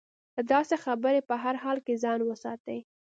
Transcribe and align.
له 0.35 0.41
داسې 0.53 0.75
خبرې 0.85 1.21
په 1.29 1.35
هر 1.43 1.55
حال 1.63 1.77
کې 1.85 2.01
ځان 2.03 2.19
وساتي. 2.25 2.79